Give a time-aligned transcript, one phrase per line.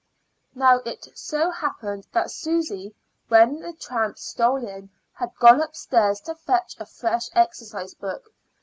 [0.55, 2.95] Now it so happened that Susy, just
[3.27, 8.33] when the tramp stole in, had gone upstairs to fetch a fresh exercise book.